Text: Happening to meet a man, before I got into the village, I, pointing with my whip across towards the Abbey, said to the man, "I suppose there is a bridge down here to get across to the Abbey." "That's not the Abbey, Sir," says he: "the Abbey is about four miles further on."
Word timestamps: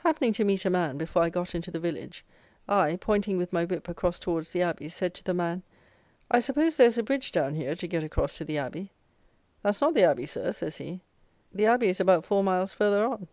Happening 0.00 0.34
to 0.34 0.44
meet 0.44 0.66
a 0.66 0.68
man, 0.68 0.98
before 0.98 1.22
I 1.22 1.30
got 1.30 1.54
into 1.54 1.70
the 1.70 1.80
village, 1.80 2.26
I, 2.68 2.96
pointing 3.00 3.38
with 3.38 3.54
my 3.54 3.64
whip 3.64 3.88
across 3.88 4.18
towards 4.18 4.50
the 4.52 4.60
Abbey, 4.60 4.90
said 4.90 5.14
to 5.14 5.24
the 5.24 5.32
man, 5.32 5.62
"I 6.30 6.40
suppose 6.40 6.76
there 6.76 6.88
is 6.88 6.98
a 6.98 7.02
bridge 7.02 7.32
down 7.32 7.54
here 7.54 7.74
to 7.76 7.86
get 7.88 8.04
across 8.04 8.36
to 8.36 8.44
the 8.44 8.58
Abbey." 8.58 8.92
"That's 9.62 9.80
not 9.80 9.94
the 9.94 10.02
Abbey, 10.04 10.26
Sir," 10.26 10.52
says 10.52 10.76
he: 10.76 11.00
"the 11.54 11.64
Abbey 11.64 11.88
is 11.88 12.00
about 12.00 12.26
four 12.26 12.44
miles 12.44 12.74
further 12.74 13.02
on." 13.06 13.28